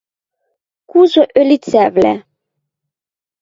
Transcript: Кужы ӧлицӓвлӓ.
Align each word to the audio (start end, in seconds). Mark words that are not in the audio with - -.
Кужы 0.89 1.23
ӧлицӓвлӓ. 1.39 2.13